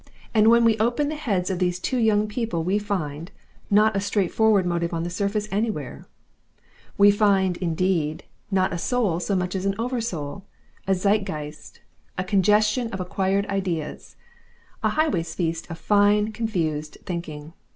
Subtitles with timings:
[0.33, 3.29] And when we open the heads of these two young people, we find,
[3.69, 6.07] not a straightforward motive on the surface anywhere;
[6.97, 10.43] we find, indeed, not a soul so much as an oversoul,
[10.87, 11.81] a zeitgeist,
[12.17, 14.15] a congestion of acquired ideas,
[14.81, 17.53] a highway's feast of fine, confused thinking.